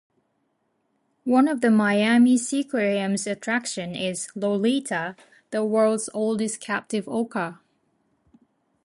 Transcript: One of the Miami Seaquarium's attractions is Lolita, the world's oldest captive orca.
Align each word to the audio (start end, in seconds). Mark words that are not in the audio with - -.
One 1.25 1.47
of 1.47 1.61
the 1.61 1.69
Miami 1.69 2.33
Seaquarium's 2.35 3.27
attractions 3.27 3.95
is 3.99 4.29
Lolita, 4.35 5.15
the 5.51 5.63
world's 5.63 6.09
oldest 6.11 6.59
captive 6.59 7.07
orca. 7.07 7.59